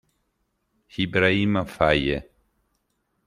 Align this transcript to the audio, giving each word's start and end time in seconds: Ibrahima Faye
Ibrahima 1.03 1.61
Faye 1.73 2.17